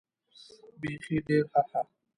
بېخي 0.79 1.17
ډېر 1.27 1.43
هههه. 1.53 1.81